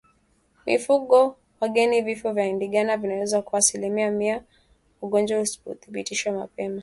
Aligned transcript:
Kwa 0.63 0.73
mifugo 0.73 1.35
wageni 1.59 2.01
vifo 2.01 2.31
vya 2.33 2.51
Ndigana 2.53 2.97
vinaweza 2.97 3.41
kuwa 3.41 3.59
asilimia 3.59 4.11
mia 4.11 4.43
ugonjwa 5.01 5.39
usipodhibitiwa 5.39 6.35
mapema 6.35 6.79